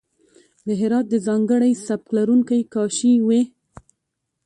[0.67, 3.41] د هرات د ځانګړی سبک لرونکی کاشي وې.